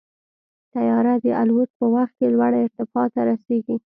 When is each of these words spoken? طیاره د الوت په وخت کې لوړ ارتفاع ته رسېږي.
طیاره 0.73 1.13
د 1.23 1.25
الوت 1.41 1.69
په 1.79 1.85
وخت 1.95 2.13
کې 2.19 2.27
لوړ 2.33 2.51
ارتفاع 2.63 3.05
ته 3.13 3.21
رسېږي. 3.29 3.75